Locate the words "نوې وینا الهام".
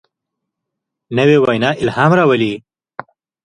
1.17-2.11